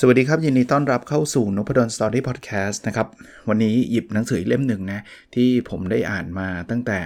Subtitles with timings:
[0.00, 3.08] สวัสดีครับ ยินดีต้อนรับเข้าสู่นพดลสตอรี่พอดแคสต์นะครับ
[3.48, 5.00] วันนี้หยิบหนังสือเล่มหนึ่งนะ
[5.34, 7.00] ที่ผมได้อ่านมาตั้งแต่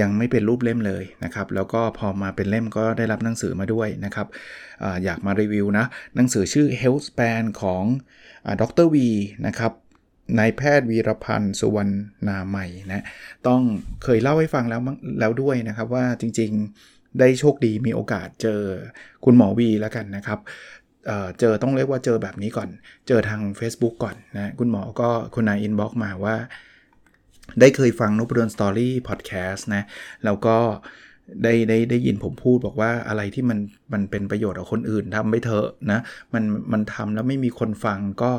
[0.00, 4.26] ยังไม่เป็นรูปเล่มเลยนะครับ แล้วก็พอมาเป็นเล่มก็ได้รับหนังสือมาด้วยนะครับ
[4.82, 5.84] ออยากมารีวิวนะ
[6.16, 7.84] หนังสือชื่อ Health Span ของ
[8.60, 9.08] ดรวี
[9.46, 9.72] นะครับ
[10.38, 11.92] นายแพทย์วีรพันธ์สุวรรณ
[12.28, 13.04] นามัยนะ
[13.46, 13.60] ต้อง
[14.04, 14.80] เคยเล่าให้ฟังแล้ว
[15.20, 18.60] แล้วด้วยนะครับว่าจริงๆได้โชคดีมีโอกาสเจอ
[19.24, 20.38] คุณหมอวีแล้วกันนะครับ
[21.40, 22.68] เจอต้องเรียกว่าเจอแบบนี้ก่อน
[23.08, 26.36] เจอทาง Facebook ก่อนนะคุณหมอก็คุณหมอ inbox มาว่า
[27.60, 29.82] ได้เคยฟัง Nopadol's Story Podcast นะ
[30.24, 30.56] แล้วก็
[31.42, 33.58] ได้ได้ได้ยินผมพูดบอกว่าอะไรที่มัน
[33.92, 36.00] มันเป็นประโยชน์กับคนอื่นทำไปเถอะนะ
[36.34, 38.32] มันมันทำแล้วไม่มีคนฟังก็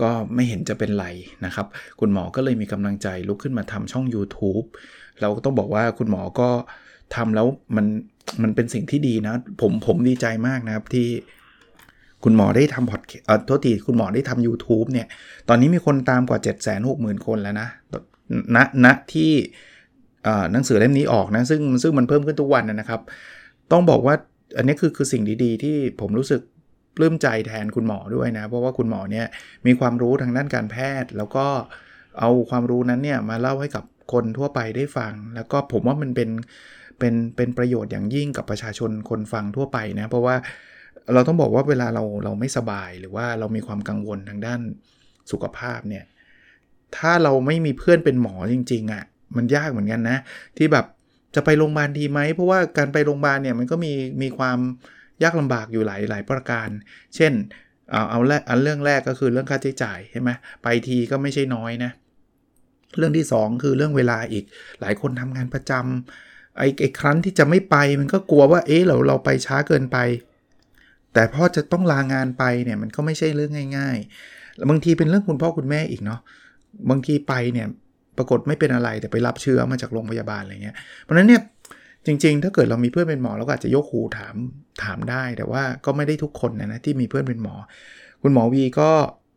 [0.00, 1.06] ก็ไม่เห็นจะเป็นไร
[1.44, 1.66] นะครับ
[2.00, 4.66] คุณหมอก็เลยมีกำลังใจลุกขึ้นมาทำช่อง YouTube
[5.20, 6.50] เราก็ต้องบอกว่าคุณหมอก็
[7.14, 7.86] ทำแล้วมัน
[8.42, 11.08] มันเป็นสิ่งที่ดีนะ ผมผมดีใจมากนะครับที่
[12.24, 15.06] คุณหมอได้ทำพอดเอ่อโทษทีคุณหมอได้ทำ u t u b e เนี่ย
[15.48, 17.68] ตอนนี้มีคนตามกว่า 7 6 0 0 0 0 คนแล้วนะ
[18.56, 19.32] ณณที่
[20.52, 23.00] หนังสือเล่มนี้ออกนะ ซึ่งซึ่งมันเพิ่มขึ้นทุกวันนะครับ
[23.72, 24.14] ต้องบอกว่า
[24.56, 26.40] อันนี้คือคือสิ่งดีๆ ที่ผมรู้สึก
[26.96, 29.26] ปลื้มใจแทนคุณหมอด้วยนะ เพราะว่าคุณหมอเนี่ย
[29.66, 31.46] มีความรู้ทางด้านการแพทย์ แล้วก็
[32.18, 36.30] เอาความรู้นั้นเนี่ยมาเล่าให้กับคนทั่วไปได้ฟัง แล้วก็ผมว่ามันเป็น
[36.98, 40.36] เป็นเป็นประโยชน์อย่างยิ่งกับประชาชนคนฟังทั่วไปนะ เพราะว่า
[41.14, 44.60] เราต้องบอกว่าเวลาเราเราไม่สบายหรือว่าเรามีความกังวลทางด้าน
[45.30, 46.04] สุขภาพเนี่ย
[46.96, 49.04] ถ้าเราไม่มีเพื่อนเป็นหมอจริงๆอะ่ะ
[49.36, 50.18] มันยากเหมือนกันนะ
[50.56, 50.86] ที่แบบ
[51.34, 53.92] จะไปโรงพยาบาลดีไหม เพราะว่าการไปโรงพยาบาลเนี่ยมันก็มี
[54.22, 54.58] มีความ
[55.22, 56.68] ยากลำบากอยู่หลายหลายประการ
[57.16, 57.32] เช่น
[57.90, 60.30] เอาเอาแรกอันเรื่องแรกก็คือเรื่องค่าใช้จ่ายใช่ไหม
[60.62, 61.90] ไปทีก็ไม่ใช่น้อยนะ
[62.96, 64.44] เรื่องที่ 2 คือเรื่องเวลาอีก
[64.80, 69.96] หลายคนทำงานประจำไอ้ไอ้ครั้นที่จะไม่ไปมันก็กลัวว่าเอ๊ะเราเราไปช้าเกินไป
[71.14, 76.20] แต่พ่อจะต้องลางานไปเนี่ยมันก็ไม่ใช่เรื่องง่ายๆบางทีเป็นเรื่องคุณพ่อคุณแม่อีกเนาะ
[76.90, 77.66] บางทีไปเนี่ย
[78.18, 81.42] ปรากฏไม่เป็นอะไรแต่ไปรับเชื้อมาจากโรงพยาบาลอะไรเงี้ยเพราะนั้นเนี่ย
[82.06, 84.34] จริง ๆ ถ้าเกิดเรามีเพื่อนเป็นหมอเราก็อาจจะยกหูถาม
[84.82, 87.54] ถามได้ แต่ว่าก็ไม่ได้ทุกคนนะนะที่มีเพื่อนเป็นหมอ
[88.22, 88.90] คุณหมอวีก็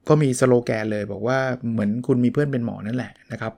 [0.09, 1.39] ก็มีสโลแกนเลยบอกว่า
[1.71, 3.53] เหมือนคุณมีเพื่อนเป็นหมอนั่นแหละนะครับ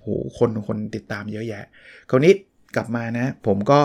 [0.00, 0.06] โห
[0.38, 1.64] คนคนติดตามเยอะแยะ
[2.10, 2.32] คราวนี้
[2.76, 3.80] กลับมานะ ผมก็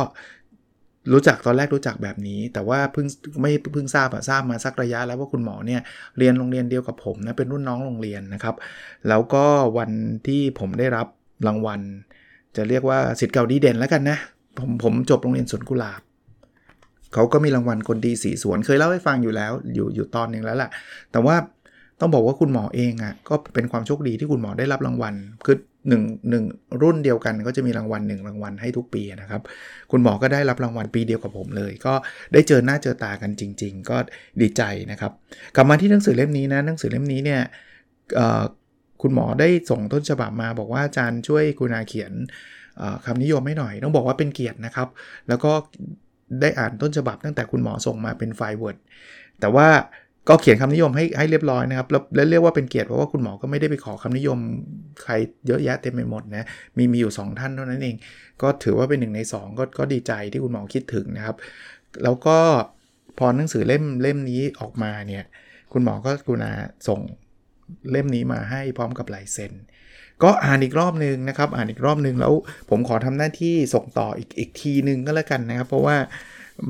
[1.13, 3.07] รู้จักตอนแรกรู้จักแบบนี้ แต่ว่าเพิ่ง
[3.41, 5.81] ไม่เพิ่งทราบอะทราบมาสักระยะแล้วว่าคุณหมอเนี่ย
[6.17, 8.55] เรียนโรงเรียนเดียวกับผมนะเป็นรุ่นน้องโรงเรียนนะครับ
[9.07, 9.45] แล้วก็
[9.77, 9.91] วัน
[10.27, 11.07] ที่ผมได้รับ
[11.47, 11.81] รางวัล
[12.55, 14.17] จะเรียกว่าสิทธิ์เก่าดีเด่นแล้วกันนะ
[14.59, 16.01] ผมผมจบโรงเรียนสวนกุหลาบ
[17.13, 20.69] เขาก็มีรางวัลคนดีสีสวนเคยเล่าให้ฟังอยู่แล้วอยู่อยู่ตอนหนึ่งแล้วแหละ
[21.11, 21.35] แต่ว่า
[21.99, 25.13] ต้องบอกว่าคุณหมอเองอะ่ะก็เป็นความโชคดีที่คุณหมอได้รับรางวัล
[25.45, 26.43] คือ หนึ่งหนึ่ง
[26.81, 29.41] รุ่นเดียวกันก็จะมีรางวัลหนึ่งรางวัลให้ทุกปีนะครับ
[29.91, 31.93] คุณหมอก็ได้รับรางวัลปีเดียวกับผมเลย ก็
[32.33, 33.97] ได้เจอหน้าเจอตากันจริง ๆ ก็
[34.41, 35.11] ดีใจนะครับ
[35.55, 37.41] กลับมาที่หนังสือเล่มนี้นะหนังสือเล่มนี้เนี่ย
[39.01, 42.11] คุณหมอได้ส่งต้นฉบับมาบอกว่าอาจารย์ช่วยคุณอาเขียน
[43.05, 44.87] คำนิยมให้หน่อย ต้องบอกว่าเป็นเกียรตินะครับ
[45.27, 45.51] แล้วก็
[46.41, 48.77] ได้อ่านต้นฉบับตั้งแต่คุณหมอส่งมาเป็นไฟล์ Word
[49.39, 49.67] แต่ว่า
[50.29, 54.37] ก็เขียนคำนิยมให้ให้เรียบร้อยนะครับแล้วเรียกว่าเป็นเกียรติเพราะว่าคุณหมอก็ไม่ได้ไปขอคำนิยม
[55.03, 55.13] ใคร
[55.47, 56.45] เยอะแยะเต็มไปหมดนะ
[56.77, 57.95] มีมีอยู่ 2 ท่านเท่านั้นเอง
[58.41, 61.35] ก็ถือว่าเป็นหนึ่งใน2ก็ก็ดีใจที่คุณหมอคิดถึงนะครับ
[62.03, 62.37] แล้วก็
[63.17, 65.23] พอหนังสือเล่มเล่มนี้ออกมาเนี่ย
[65.73, 66.51] คุณหมอก็กุณา
[66.87, 66.99] ส่ง
[67.91, 69.53] เล่มนี้มาให้พร้อมกับลายเซ็น
[70.23, 72.33] ก็อ่านอีกรอบนึงนะครับ อ่านอีกรอบนึงแล้ว
[72.69, 75.97] ผมขอทำหน้าที่ส่งต่ออีกอีกทีนึงก็แล้วกันนะครับ เพราะว่า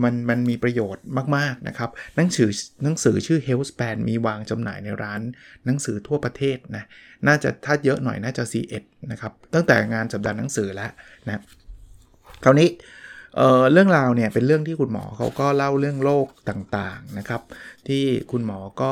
[0.04, 1.04] มันมันมีประโยชน์
[1.38, 2.50] มากๆนะครับหนังสือ
[2.84, 5.22] หนังสือชื่อ Health Span มีวางจำหน่ายในร้าน
[5.66, 6.84] หนังสือทั่วประเทศนะ
[7.28, 10.92] น่าจะถ้าเยอะหน่อยน่าจะ C1 นะครับตั้งแต่งานสัปดาห์หนังสือแล้ว
[11.28, 11.42] นะ
[12.44, 12.70] คราวนี้
[13.36, 17.42] เเรื่องราวเนี่ยเป็นเรื่องที่คุณหมอเขาก็เล่าเรื่องโรคต่างๆนะครับ
[17.88, 18.92] ที่คุณหมอก็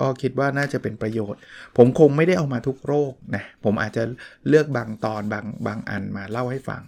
[0.00, 1.40] ก็คิดว่าน่าจะเป็นประโยชน์
[1.76, 4.02] ผมคงไม่ได้เอามาทุกโรคนะผมอาจจะ
[4.48, 6.82] เลือกบางตอนบางบางอันมาเล่าให้ฟัง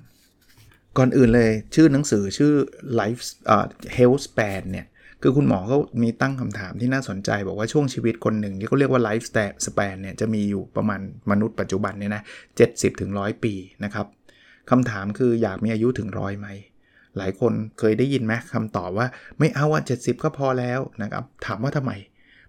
[0.98, 2.52] ก่อนอื่นเลยชื่อหนังสือชื่อ
[3.00, 3.22] life
[3.54, 4.86] uh, health span เนี่ย
[5.22, 9.26] คือคุณหมอเขามีตั้งคำถามที่น่าสนใจ บอกว่าช่วงชีวิตคนหนึ่งที่เขาเรียกว่า life
[9.66, 11.00] span เนี่ยจะมีอยู่ประมาณ
[11.30, 12.22] มนุษย์ปัจจุบันเนี่ยนะ
[12.60, 13.54] 70ถึง100ปี
[13.84, 14.06] นะครับ
[14.70, 16.48] คำถามคืออยากมีอายุถึงร้อยไหม
[17.16, 19.06] หลายคนเคยได้ยินไหมคำตอบว่า
[19.38, 21.92] ไม่เอาว่า70ก็พอแล้วนะครับ ถามว่าทำไม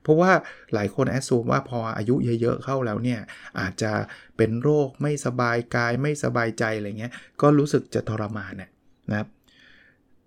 [0.05, 0.31] เพราะว่า
[0.73, 3.19] หลายคนแอดซูมว่าพออายุเยอะๆเข้าแล้วเนี่ย
[3.59, 3.91] อาจจะ
[4.37, 8.69] เป็นโรคไม่สบายกายไม่สบายใจอะไรเงี้ยก็รู้สึกจะทรมานนะ
[9.17, 9.27] ครับ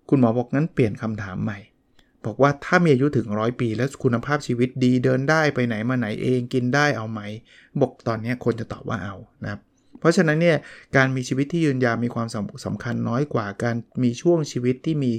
[0.09, 1.59] คุณหมอบอกงั้นเปลี่ยนคำถามใหม่
[2.25, 7.21] บอกว่าถ้ามีอายุถึงร้อยปี แล้วคุณภาพชีวิตดีเดินได้ไปไหนมาไหนเองกินได้เอาไหม
[7.81, 9.59] บอกตอนนี้คนจะตอบว่าเอานะครับ
[9.99, 10.57] เพราะฉะนั้นเนี่ย
[10.95, 15.13] การมีชีวิตที่ยืนยาวมีความสำสำคัญน้อยกว่าการมีช่วงชีวิตที่มี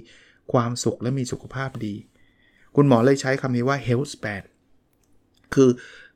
[0.52, 1.94] ความสุขและมีสุขภาพดี
[2.76, 4.42] คุณหมอเลยใช้คำนี้ว่า health span
[5.54, 5.70] คือ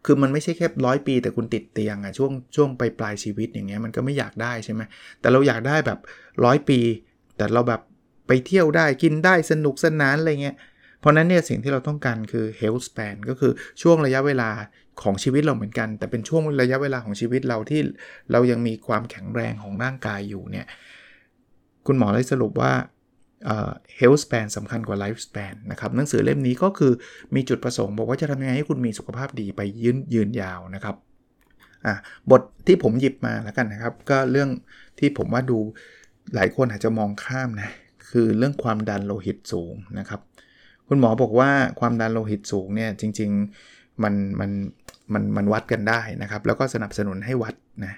[0.05, 4.83] คือมันไม่ใช่แค่ร้อยปีแต่คุณติดเตียงอะช่วงช่วงไปปลายชีวิตอย่างเงี้ยมันก็ไม่อยากได้ใช่ไหม
[5.21, 5.99] แต่เราอยากได้แบบ
[6.45, 6.81] ร้อยปี
[7.37, 7.81] แต่เราแบบ
[8.27, 10.57] ไปเที่ยวได้กินได้สนุกสนานอะไรเงี้ย
[11.01, 13.53] เพราะนั้นเนี่ยสิ่งที่เราต้องการคือ health span ก็คือ
[13.83, 14.51] ช่วงระยะเวลา
[15.03, 17.81] ของชีวิตเราเหมือนกัน แต่เป็นช่วงระยะเวลาของชีวิตเราที่
[18.33, 20.67] เรายังมีความแข็งแรงของร่างกายอยู่เนี่ย
[21.87, 22.73] คุณหมอเลยสรุปว่า
[23.99, 26.93] health span สำคัญกว่า life span นะครับหนังสือเล่มนี้ก็คือ
[27.35, 30.97] มีจุดประสงค์ บอกว่าจะทำยังไงให้คุณมีสุขภาพดีไปยืนยืนยาวนะครับ
[32.31, 34.49] บทที่ผมหยิบมาแล้วกันนะครับ ก็เรื่อง
[34.99, 35.59] ที่ผมว่าดู
[36.35, 37.71] หลายคนอาจจะมองข้ามนะ
[38.11, 40.21] คือเรื่องความดันโลหิตสูงนะครับ
[40.89, 41.51] คุณหมอบอกว่า
[41.81, 43.31] ความดันโลหิตสูงเนี่ยจริง
[43.67, 44.51] ๆ มันมัน
[45.13, 47.55] มันมันวัดกันได้นะครับ แล้วก็สนับสนุนให้วัด
[47.85, 47.95] นะ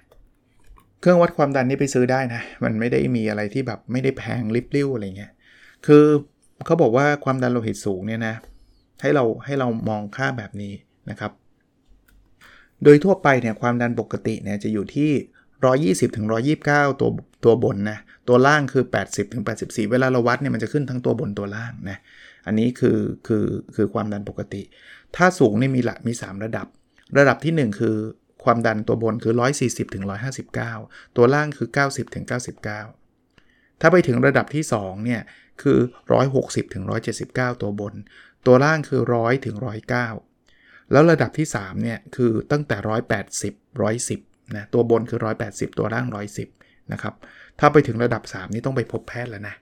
[1.06, 5.32] เครื่องวัดความดันนี่ไปซื้อได้นะ มันไม่ได้มีอะไรที่แบบไม่ได้แพงริบลิ่วอะไรเงี้ย
[5.86, 6.04] คือ
[6.66, 8.34] เขาบอกว่าความดันโลหิตสูงเนี่ยนะ
[9.02, 10.72] ให้เราให้เรามองค่าแบบนี้
[11.10, 11.32] นะครับ
[12.84, 15.10] โดยทั่วไปเนี่ยความดันปกติเนี่ยจะอยู่ที่
[16.08, 16.26] 120ถึง
[16.62, 17.10] 129 ตัว
[17.44, 17.98] ตัวบนนะ
[18.28, 21.98] ตัวล่างคือ 80ถึง84 เวลาเราวัดเนี่ยมันจะขึ้นทั้งตัวบนตัวล่างนะ
[22.46, 23.44] อันนี้คือคือ
[23.74, 24.62] คือความดันปกติ
[25.16, 26.66] ถ้าสูงนี่มีหลักมี 3 ระดับ
[27.18, 27.96] ระดับที่ 1 คือ
[28.46, 29.34] ความดันตัวบนคือ
[29.64, 30.04] 140ถึง
[30.60, 32.24] 159 ตัวล่างคือ 90ถึง
[33.02, 35.22] 99 ถ้าไปถึงระดับที่ 2 เนี่ย
[35.62, 35.78] คือ
[36.26, 36.84] 160ถึง
[37.22, 37.94] 179 ตัวบน
[38.46, 39.56] ตัวล่างคือ 100ถึง
[40.24, 42.76] 109 แล้วระดับที่ 3 เนี่ย คือตั้งแต่
[43.52, 43.52] 180
[44.06, 46.06] 110 นะ ตัวบนคือ 180 ตัวล่าง
[46.48, 47.14] 110 นะครับ
[47.58, 49.56] ถ้าไปถึงระดับ 3 นี่ต้องไปพบแพทย์แล้วนะ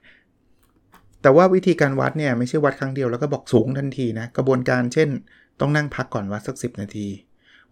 [1.21, 5.09] แต่ว่าวิธีการวัดเนี่ยไม่ใช่วัดครั้งเดียวแล้วก็บอกสูงทันทีนะกระบวนการเช่น
[5.59, 7.07] ต้องนั่งพักก่อนวัดสัก 10 นาที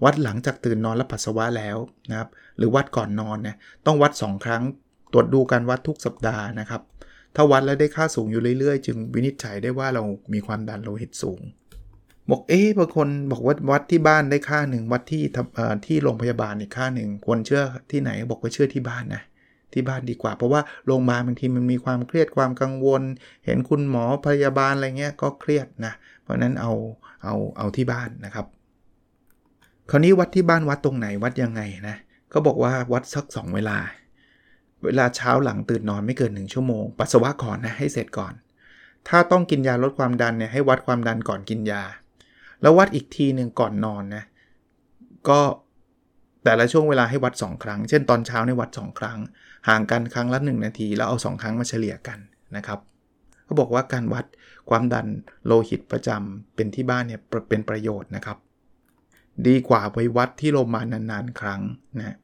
[0.04, 1.78] วัดหลังจากตื่นนอนและปัสสาวะแล้ว
[2.10, 3.56] นะครับ หรือวัดก่อนนอนเนี่ย
[3.86, 4.63] ต้องวัด 2 ครั้ง
[5.12, 6.81] ตรวจดูการวัดทุกสัปดาห์นะครับ
[7.36, 10.04] ถ้าวัดแล้วได้ค่าสูงอยู่เรื่อยๆ จึงวินิจฉัยได้ว่าเรา
[10.34, 11.42] มีความดันโลหิตสูง
[12.30, 15.24] บอกเอ๊ะบางคนบอกว่าวัดที่บ้านได้ค่าหนึ่งวัดที่
[15.86, 19.24] ที่โรงพยาบาลอีกค่าหนึ่งควรเชื่อที่ไหนบอกว่าเชื่อที่บ้านนะ
[19.74, 23.01] ที่บ้านดีกว่า เพราะว่าโรงพยาบาลบางทีมันมีความเครียดความกังวล
[23.46, 26.74] เห็นคุณหมอพยาบาลอะไรเงี้ยก็เครียดนะ เพราะนั้นเอา
[27.24, 28.46] เอาเอาที่บ้านนะครับ
[29.89, 31.97] คราวนี้วัดที่บ้านวัดตรงไหนวัดยังไงนะ
[32.30, 33.77] เขาบอกว่าวัดสัก 2 เวลา
[34.83, 38.33] เวลาเช้าหลังตื่นนอนไม่เกิน 1 ชั่วโมง ปัสสาวะก่อนนะให้เสร็จก่อน
[39.07, 41.83] ถ้าต้องกินยาลดความดันเนี่ยให้วัดความดันก่อนกินยา
[42.62, 44.24] แล้ววัดอีกทีหนึ่งก่อนนอนนะ
[45.30, 45.39] ก็
[46.44, 49.19] แต่ละช่วงเวลาให้วัด 2 ครั้ง เช่นตอนเช้าในวัด 2 ครั้ง
[49.68, 52.19] ห่างกันครั้งละ 1 นาที แล้วเอา 2 ครั้งมาเฉลี่ยกัน
[52.56, 52.79] นะครับ
[53.45, 54.25] เขาบอกว่าการวัด
[54.69, 55.07] ความดัน
[55.45, 57.19] โลหิตประจำเป็นที่บ้านเนี่ย
[57.50, 58.38] เป็นประโยชน์นะครับ
[59.47, 61.62] ดีกว่าไปวัดที่โรงพยาบาลนานๆ ครั้ง
[62.00, 62.18] นะ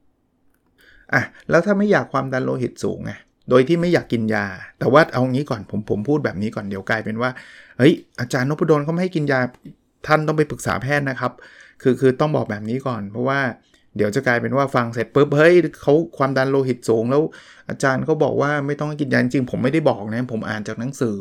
[1.14, 3.12] อะแล้วถ้าไม่อยากความดันโลหิตสูงไง
[3.50, 4.46] โดยที่ไม่อยากกินยา
[4.80, 7.30] แต่ว่าเอางี้ก่อนผมผมพูดแบบนี้ก่อนเดี๋ยวกลายเป็นว่า
[7.78, 9.40] เฮ้ยอาจารย์นพดลเขาไม่ให้กินยา
[10.08, 11.32] ท่านต้องไปปรึกษาแพทย์นะครับ
[11.82, 13.40] คือคือต้องบอกแบบนี้ก่อน เพราะว่า
[13.96, 17.22] เดี๋ยวจะกลายเป็นว่าฟังเสร็จปุ๊บเฮ้ยเขาความดันโลหิตสูง แล้ว
[17.70, 21.18] อาจารย์เขาบอกว่าไม่ต้องกินยาจริงผมไม่ได้บอกนะผมอ่านจากหนังสือ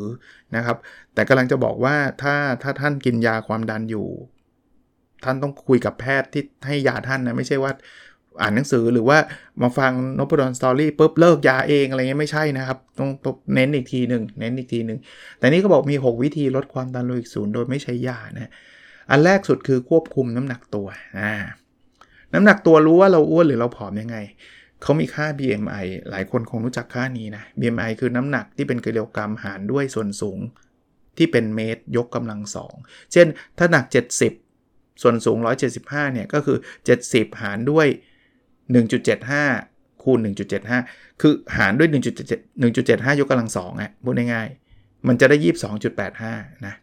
[0.55, 0.77] นะครับ
[1.13, 4.07] แต่กำลังจะบอกว่าถ้าถ้าท่านกินยาความดันอยู่
[5.23, 7.71] ท่านต้องคุยกับแพทย์ที่ให้ยาท่านนะไม่ใช่ว่า
[8.41, 9.17] อ่านหนังสือหรือว่า
[9.61, 13.09] มาฟังนพดลสตอรี่ปุ๊บเลิกยาเองอะไรเงี้ยไม่ใช่นะครับต้อง
[13.55, 14.99] เน้นอีกทีหนึ่งเน้นอีกทีหนึ่ง
[15.39, 18.51] แต่นี่ก็บอกมี 6 วิธีลดความดันโลหิตสูงโดยไม่ใช้ยานะ
[19.11, 20.87] อันแรกสุดคือควบคุมน้ำหนักตัว
[21.19, 21.33] อ่า
[22.33, 24.17] น้ำหนักตัวรู้ว่าเราอ้วนหรือเราผอมยังไง
[24.81, 30.39] เขามีค่า BMI หลายคนคงรู้จักค่านี้นะ BMI คือน้ำหนักที่เป็นกิโลกรัมหารด้วยส่วนสูง
[31.17, 32.73] ที่เป็นเมตรยกกำลังสอง
[33.11, 33.85] เช่นถ้าหนัก
[34.21, 34.48] 70
[35.01, 35.37] ส่วนสูง
[35.75, 36.57] 175 เนี่ยก็คือ
[36.99, 37.87] 70 หารด้วย
[38.75, 40.19] 1.75 คูณ
[40.69, 45.35] 1.75 คือหารด้วย 1.7 1.75 ยกกำลังสองอะพูดง่ายๆ มันจะได้
[46.01, 46.75] 22.85 นะ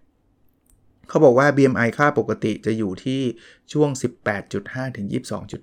[1.08, 3.20] เขาบอกว่า BMI ค่าปกติจะอยู่ที่
[3.72, 3.90] ช่วง
[4.42, 5.06] 18.5 ถึง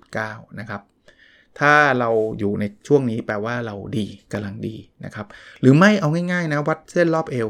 [0.00, 0.82] 22.9 นะครับ
[1.60, 5.26] ถ้าเราอยู่ในช่วงนี้แปลว่าเราดีกำลังดีนะครับ
[5.60, 7.48] หรือไม่เอาง่ายๆนะ วัดเส้นรอบเอว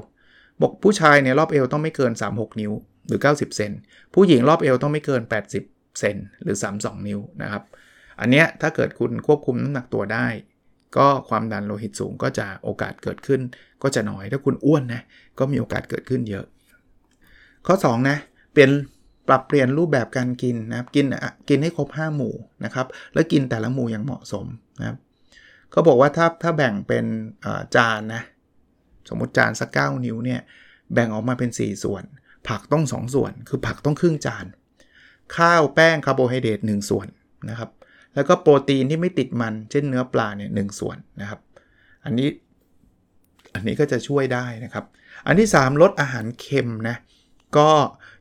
[0.60, 2.72] บอกผู้ชายเนี่ยรอบเอวต้องไม่เกิน 36 นิ้ว
[3.06, 3.72] หรือ 90 เซน
[4.14, 5.22] ผู้หญิงรอบเอวต้องไม่เกิน
[5.60, 7.62] 80 เซนหรือ 32 นิ้วนะครับ
[8.20, 10.26] อันเนี้ยถ้าเกิดคุณควบคุมน้ำหนักตัวได้
[10.96, 13.40] ก็ความดันโลหิตสูงก็จะโอกาสเกิดขึ้น
[13.82, 15.02] ก็จะน้อยถ้าคุณอ้วนนะ
[15.38, 16.46] ก็มีโอกาสเกิดขึ้นเยอะ
[17.66, 18.16] ข้อ2นะ
[18.52, 18.70] เปลี่ยน
[19.28, 21.06] ปรับเปลี่ยนรูปแบบการกินนะครับกิน
[21.48, 22.34] กินให้ครบ 5 หมู่
[22.64, 24.46] นะครับแล้วกินแต่ละหมู่อย่างเหมาะสม
[24.80, 24.96] นะครับ
[25.70, 27.04] เขาบอกว่าถ้าถ้าแบ่งเป็น
[27.76, 28.22] จานนะ
[29.08, 30.40] สมมติจานสัก 9 นิ้วเนี่ย
[30.92, 32.04] แบ่งออกมาเป็น 4 ส่วน
[32.48, 34.46] ผักต้อง2ส่วน คือผักต้องครึ่งจาน
[35.36, 37.08] ข้าวแป้งคาร์โบไฮเดรต1ส่วน
[37.50, 37.70] นะครับ
[38.14, 41.40] แล้วก็โปรตีนที่ไม่ติดมันเช่นเนื้อปลาเนี่ยหส่วนนะครับ
[42.04, 42.28] อันนี้
[43.54, 44.84] อันนี้ก็จะช่วยได้นะครับ
[45.26, 46.96] อันที่ 3 ลดอาหารเค็มนะ
[47.56, 47.68] ก็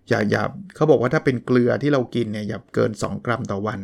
[0.09, 0.43] อย่าอย่า
[0.75, 3.79] เขาบอกว่าถ้าเป็นเกลือที่เรากินเนี่ยอย่าเกิน 2 กรัมต่อวัน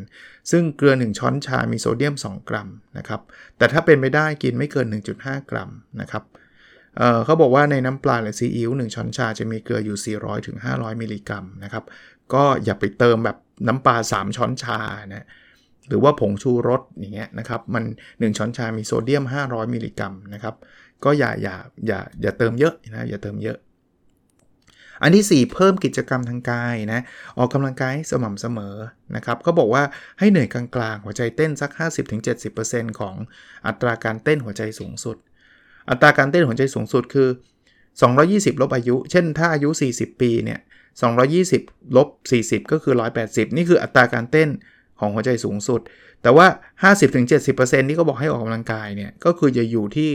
[0.52, 2.68] ซึ่งเกลือ 1 ช้อนชา มีโซเดียม 2 กรัม
[2.98, 3.22] นะครับ
[3.58, 4.88] แต่ถ้าเป็นไม่ได้กินไม่เกิน
[5.20, 5.70] 1.5 กรัม
[6.02, 6.24] นะครับ
[6.98, 11.84] เเขาบอกว่าในน้ำปลาหรือซีอิ๊ว1ช้อนชาจะมีเกลืออยู่ 400ถึง500มิลลิกรัมนะครับ
[12.34, 14.80] ก็อย่าไปเติมแบบน้ำปลา 3 ช้อนชา
[15.14, 15.26] นะ
[15.88, 20.56] หรือว่าผงชูรสอย่างเงี้ยนะครับมัน 1 ช้อนชา มีโซเดียม 500 มิลลิกรัมนะครับ
[21.04, 21.56] ก็อย่าอย่า
[21.88, 23.58] อย่าอย่าเติมเยอะนะอย่าเติมเยอะ
[25.04, 27.02] อันที่ 4 เพิ่มกิจกรรมทางกายนะ
[27.38, 28.76] ออกกำลังกายสม่ำเสมอ
[29.16, 29.84] นะครับก็บอกว่า
[30.20, 31.72] ให้เหนื่อยกลางๆ หัวใจเต้นสัก
[32.36, 33.16] 50-70%ของ
[33.68, 35.18] อัตราการเต้นหัวใจสูงสุด
[35.90, 37.30] อัตราการเต้นหัวใจสูงสุดคือ
[38.00, 40.60] 220 ลบอายุ เช่นถ้าอายุ 40 ปีเนี่ย
[41.28, 42.08] 220 ลบ
[42.42, 42.94] 40 ก็คือ
[43.26, 44.50] 180 นี่คืออัตราการเต้น
[45.00, 45.82] ของหัวใจสูงสุด
[46.24, 46.48] แต่ว่า
[47.24, 50.10] 50-70%ที่เขาบอกให้ออกกำลังกายเนี่ย ก็คือจะอยู่ที่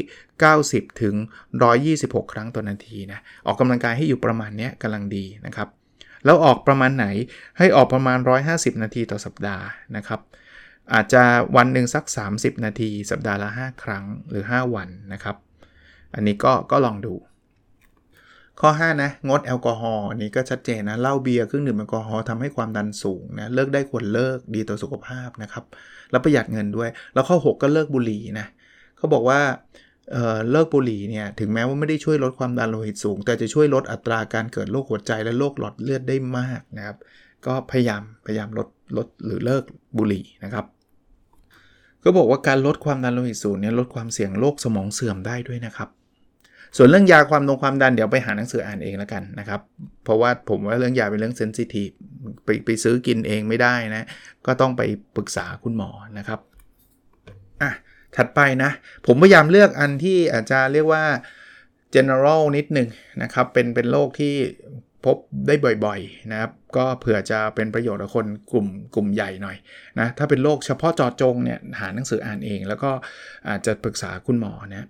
[0.49, 1.15] 90 ถึง
[1.75, 5.69] 126 ครั้งต่อนาทีนะ ออกกำลังกายให้อยู่ประมาณนี้กำลังดีนะครับ
[6.25, 7.07] แล้วออกประมาณไหน
[7.59, 8.19] ให้ออกประมาณ
[8.51, 9.65] 150 นาทีต่อสัปดาห์
[9.97, 10.21] นะครับ
[10.93, 11.23] อาจจะ
[11.57, 12.05] วันหนึ่งสัก
[12.35, 15.37] 30 นาที สัปดาห์ละ 5 ครั้งหรือ 5 วันนะครับ
[16.15, 17.15] อันนี้ก็ก็ลองดู
[18.61, 25.65] ข้อ 5 นะ งดแอลกอฮอล์นี่ก็ชัดเจนนะเหล้าเบียร์เครื่องดื่มแอลกอฮอล์ทำให้ความดันสูงนะเลิกได้ควรเลิกดีต่อสุขภาพนะครับ
[26.11, 28.47] แล้วประหยัดเงินด้วย แล้วข้อ 6 ก็เลิกบุหรี่นะ
[28.97, 29.41] เขาบอกว่า
[30.13, 36.97] เเลิกบุหรี่เนี่ยถึงแม้ว่าไม่ได้ช่วยลดความดันโลหิตสูง แต่จะช่วยลดอัตราการเกิดโรคหัวใจและโรคหลอดเลือดได้มากนะครับ
[37.47, 39.65] ก็พยายามพยายามลดลดหรือเลิก
[39.97, 40.67] บุหรี่นะครับ
[42.05, 45.89] ก็บอกว่าการลดความดันโลหิตสูงเนี่ยลดความเสี่ยงโรคสมองเสื่อมได้ด้วยนะครับ
[46.77, 49.61] ส่วนเรื่องยาความดงความดันเดี๋ยวไปหาหนังสืออ่านเองแล้วกันนะครับ
[50.05, 51.91] เพราะว่าผมว่าเรื่องยาเป็นเรื่องเซนซิทีฟ
[52.45, 54.07] ไปไปซื้อกินเองไม่ได้นะ
[54.47, 54.83] ก็ต้องไป
[55.17, 56.41] ปรึกษาคุณหมอนะครับ
[57.63, 57.71] อะ
[58.17, 58.71] ถัดไปนะ
[59.07, 61.05] ผมพยายามเลือกอันที่อาจจะเรียกว่า
[61.95, 62.89] general นิดหนึ่ง
[63.23, 64.35] นะครับ เป็นเป็นโรคที่
[65.05, 65.17] พบ
[65.47, 65.55] ได้
[65.85, 69.57] บ่อยๆนะครับ ก็เผื่อจะเป็นประโยชน์กับคนกลุ่มกลุ่มใหญ่หน่อย
[70.01, 72.91] นะ ถ้าเป็นโรคเฉพาะจาะจงเนี่ยหาหนังสืออ่านเอง แล้วก็
[73.49, 74.87] อาจจะปรึกษาคุณหมอนะ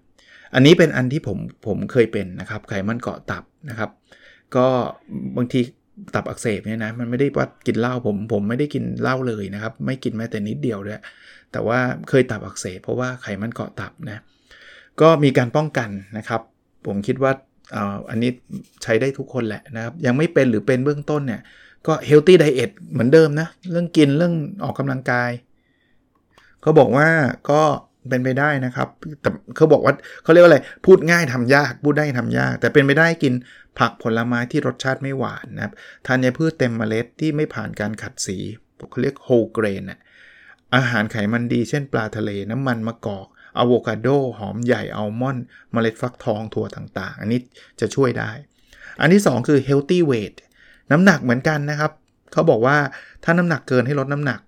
[0.55, 3.91] อันนี้เป็นอันที่ผมผมเคยเป็นนะครับไขมันเกาะตับนะครับ
[4.57, 4.67] ก็
[5.37, 5.61] บางที
[6.15, 11.03] ตับอักเสบเนี่ยนะมันไม่ได้ว่ากินเหล้าผมผมไม่ได้กินเหล้าเลยนะครับ ไม่กินแม้แต่นิดเดียวด้วย
[11.53, 14.23] แต่ว่าเคยตับอักเสบเพราะว่าไขมันเกาะตับนะ
[15.01, 16.41] ก็มีการป้องกันนะครับ
[16.87, 17.33] ผมคิดว่า
[18.11, 18.31] อันนี้
[18.83, 21.41] ใช้ได้ทุกคนแหละนะครับ ยังไม่เป็นหรือเป็นเบื้องต้นเนี่ย
[21.87, 24.35] ก็ healthy diet เหมือนเดิมนะ เรื่องกินเรื่อง
[24.65, 25.31] ออกกำลังกาย
[26.63, 27.09] เขาบอกว่า
[27.51, 27.63] ก็
[28.09, 28.89] เป็นไปได้นะครับ
[29.21, 33.35] แต่เขาบอกว่าเขาเรียกว่าอะไร พูดง่ายทำยาก พูดได้ทำยาก แต่เป็นไปได้กิน
[33.79, 35.73] ผักผลไม้ที่รสชาติไม่หวานนะครับ
[36.07, 38.39] ทานยาพืชเต็มเมล็ดที่ไม่ผ่านการขัดสี
[38.91, 39.83] เขาเรียกโฮเกรน
[40.75, 43.27] อาหารไขมันดีเช่นปลาทะเลน้ำมันมะกอก
[43.59, 44.09] อะโวคาโด
[44.39, 47.41] หอมใหญ่อัลมอนด์เมล็ดฟักทองถั่วต่างๆ อันนี้
[47.81, 48.31] จะช่วยได้
[49.01, 50.37] อันที่ 2 คือ healthy weight
[50.91, 51.93] น้ำหนักเหมือนกันนะครับ
[52.33, 52.77] เขาบอกว่า
[53.25, 54.41] ถ้าน้ำหนักเกินให้ลดน้ำหนัก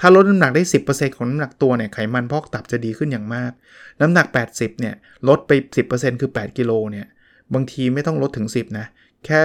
[0.00, 3.52] ถ้าลดน้ำหนักได้ 10%ของน้ำหนักตัวเนี่ยไขมันพอกตับจะดีขึ้นอย่างมาก
[4.00, 4.94] น้ำหนัก 80เนี่ย
[5.28, 5.52] ลดไป
[5.86, 7.06] 10%คือ 8 กิโลเนี่ย
[7.54, 8.86] บางทีไม่ต้องลดถึง 10นะ
[9.24, 9.40] แค่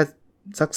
[0.60, 0.70] สัก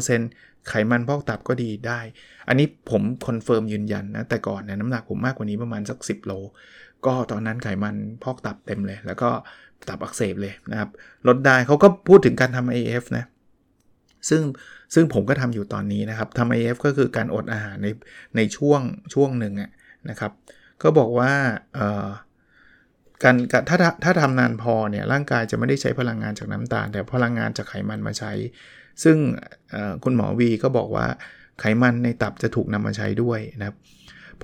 [0.00, 2.00] 3-5%ไขมันพอกตับก็ดีได้
[2.48, 6.32] อันนี้ผม confirm ยืนยันนะแต่ก่อนเนี่ยน้ำหนักผมมากกว่านี้ประมาณสัก 10 โล
[7.06, 9.30] ก็ตอนนั้นไขมันพอกตับเต็มเลย แล้วก็
[9.88, 10.90] ตับอักเสบเลยนะครับ
[11.28, 13.24] ลดได้เขาก็พูดถึงการทำ AF นะ
[14.28, 14.42] ซึ่ง
[14.94, 17.88] ซึ่งผมก็ทำอยู่ตอนนี้นะครับทำ IF ก็คือการอดอาหารใน
[18.36, 18.80] ในช่วง
[19.14, 19.54] ช่วงหนึ่ง
[20.10, 20.32] นะครับ
[20.82, 21.32] ก็บอกว่า
[23.22, 23.36] การ
[23.68, 28.32] ถ้าถ้าทำนานพอเนี่ยร่างกายจะไม่ได้ใช้พลังงานจากน้ำตาล แต่พลังงานจากไขมันมาใช้
[29.02, 29.16] ซึ่ง
[30.04, 31.06] คุณหมอวีก็บอกว่า
[31.60, 33.76] ไขมันในตับจะถูกนำมาใช้ด้วยนะครับ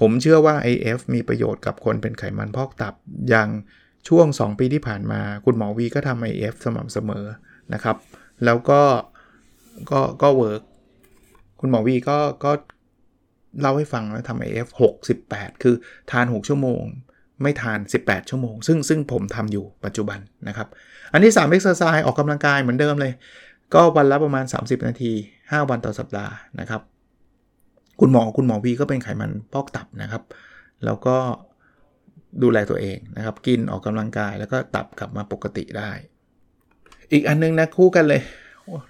[0.00, 2.94] ผมเชื่อว่า IF มีประโยชน์กับคนเป็นไขมันพอกตับ
[3.30, 3.48] อย่าง
[4.08, 7.26] ช่วง 2 ปีที่ผ่านมา คุณหมอวีก็ทำ IF สม่ำเสมอ
[7.74, 7.96] นะครับ
[8.44, 8.82] แล้วก็
[9.90, 10.62] ก็ก็เวิร์ก
[11.60, 12.52] คุณหมอวีก็ก็
[13.60, 15.74] เล่าให้ฟังแล้วทำไอเอฟหกสิบแปดคือ
[16.10, 16.82] ทาน 6 ชั่วโมง
[17.42, 20.18] ไม่ทาน 18 ชั่วโมง ซึ่งซึ่งผมทำอยู่ปัจจุบัน
[20.48, 20.68] นะครับ
[21.12, 23.12] อันที่3 exercise ออกกำลังกายเหมือนเดิมเลย
[23.74, 26.82] ก็วันละประมาณ 30 นาที 5 วันต่อสัปดาห์นะครับ
[28.00, 30.22] คุณหมอคุณหมอวีก็เป็นไขมันพอกตับนะครับ
[30.84, 31.16] แล้วก็
[32.42, 35.90] ดูแลตัวเองนะครับ กินออกกำลังกายแล้วก็ตับกลับมาปกติได้
[37.12, 38.20] อีกอันนึงนะคู่กันเลย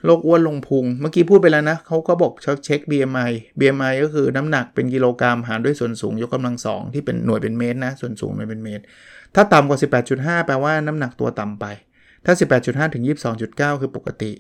[0.04, 2.32] โรคอ้วนลงพุง เมื่อกี้พูดไปแล้วนะเขาก็บอก
[2.64, 8.82] เช็ค BMI BMI ก็คือน้ำหนักเป็นกิโลกรัมหารด้วยส่วนสูงยกกำลังสองที่เป็นหน่วยเป็นเมตรนะ ส่วนสูงหน่วยเป็นเมตร
[9.34, 9.78] ถ้าต่ำกว่า
[10.12, 11.64] 18.5 แปลว่าน้ำหนักตัวต่ำไป
[12.24, 12.34] ถ้า
[12.64, 13.04] 18.5 ถึง
[13.42, 14.32] 22.9 คือปกติ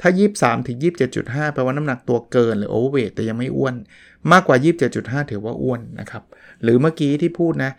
[0.00, 0.78] ถ้า 23 ถึง
[1.16, 3.74] 27.5 แปลว่าน้ำหนักตัวเกินหรือโอเวอร์เวทแต่ยังไม่อ้วน
[4.32, 4.56] มากกว่า
[4.94, 6.22] 27.5 ถือว่าอ้วนนะครับ
[6.62, 7.72] หรือเมื่อกี้ที่พูดนะ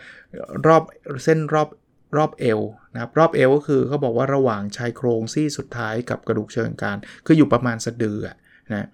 [0.67, 0.83] รอบ
[1.23, 1.67] เส้นรอบ
[2.17, 2.59] รอบเอว
[2.93, 8.17] นะครับรอบเอวก็คือเขาบอกว่าระหว่างชายโครงซี่สุดท้ายกับกระดูกเชิงกรานคืออยู่ประมาณสะดือ
[8.73, 8.87] นะ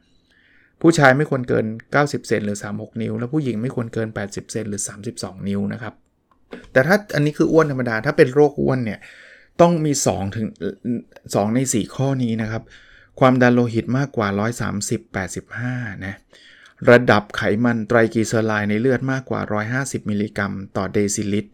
[0.82, 1.66] ผู้ชายไม่ควรเกิน
[1.98, 4.82] 90 เซนหรือ 36 นิ้ว แล้วผู้หญิงไม่ควรเกิน 80 เซนหรือ
[5.16, 5.94] 32 นิ้วนะครับ
[6.72, 9.00] แต่ถ้าอันนี้คืออ้วนธรรมดา ถ้าเป็นโรคอ้วนเนี่ย
[9.62, 10.48] ต้องมี 2 ถึง
[11.02, 12.64] 2 ใน 4 ข้อนี้นะครับ
[13.20, 14.28] ความดันโลหิตมากกว่า
[14.78, 15.02] 130
[15.56, 16.16] 85 นะ
[16.92, 19.42] ระดับไขมันไตรกลีเซอไรด์ในเลือดมากกว่า
[19.76, 21.52] 150 มิลลิกรัม ต่อเดซิลิตร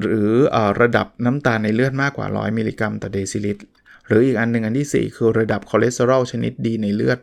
[0.00, 3.62] หรืออระดับน้ำตาลในเลือดมากกว่า 100 มิลลิกรัมต่อเดซิลิตร
[4.06, 7.18] หรืออีกอันหนึ่งอันที่ 4 คือระดับคอเลสเตอรอลชนิดดีในเลือด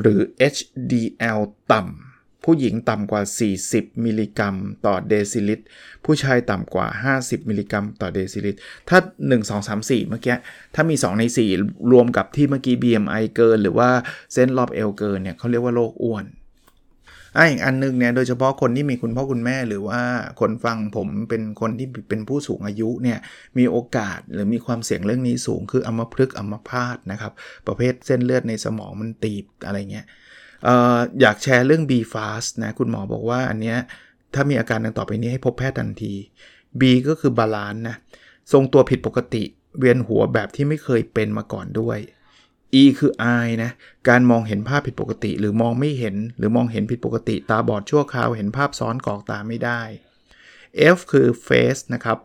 [0.00, 0.20] หรือ
[0.54, 1.40] HDL
[1.72, 3.22] ต่ำ ผู้หญิงต่ำกว่า
[3.62, 4.54] 40 มิลลิกรัม
[4.86, 5.64] ต่อเดซิลิตร
[6.04, 6.86] ผู้ชายต่ำกว่า
[7.18, 10.36] 50 มิลลิกรัมต่อเดซิลิตร ถ้า 1 2 3 4 เมื่อกี้
[10.74, 11.22] ถ้ามี 2 ใน
[11.56, 13.90] 4 รวมกับที่เมื่อกี้ BMI เกิน หรือว่า
[14.32, 16.24] เส้นรอบเอวเกินเนี่ยเขาเรียกว่าโรคอ้วน
[17.36, 20.00] อะอีกอันนึงเนี่ยโดยเฉพาะคนที่มีคุณพ่อคุณแม่หรือว่า
[20.40, 23.18] คนฟังผมเป็นคนที่เป็นผู้สูงอายุเนี่ย
[23.58, 27.32] มีโอกาสหรือมีความเสี่ยงเรื่องนี้สูงคืออัมพฤกษ์อัมพาตนะครับ
[27.66, 30.06] ประเภทเส้นเลือดในสมองมันตีบอะไรเงี้ย
[30.66, 33.78] อออยากแชร์เรื่อง BE FAST นะคุณหมอบอกว่าอันเนี้ย
[34.34, 36.14] ถ้ามีอาการดังต่อไปนี้ให้พบแพทย์ทันที
[36.80, 37.96] B ก็คือ balance นะ
[38.52, 39.42] ทรงตัวผิดปกติ
[39.78, 41.98] เวียนหัวแบบที่ไม่เคยเป็นมาก่อนด้วย
[42.80, 43.70] E คือ eye นะ
[44.08, 49.80] การมองเห็นภาพผิดปกติ หรือมองไม่เห็น หรือมองเห็นผิดปกติ ตาบอดชั่วคราว เห็นภาพซ้อนกรอกตาไม่ได้
[50.96, 52.18] F คือ face นะครับ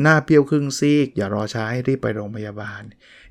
[0.00, 2.82] หน้าเปี้ยวครึ่งซีก อย่ารอช้าให้รีบไปโรงพยาบาล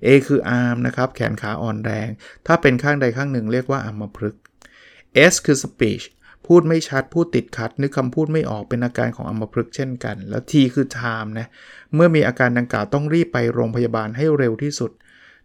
[0.06, 2.10] A คือ arm นะครับ แขนขาอ่อนแรง
[2.48, 4.42] ถ้าเป็นข้างใดข้างหนึ่งเรียกว่าอัมพฤกษ์
[5.32, 6.06] S คือ speech
[6.48, 11.48] พูดไม่ชัด พูดติดขัด นึกคำพูดไม่ออกเป็นอาการของอัมพฤกษ์เช่นกัน แล้ว T คือ time นะ
[11.96, 14.92] เมื่อมีอาการดังกล่าวต้องรีบไปโรงพยาบาลให้เร็วที่สุด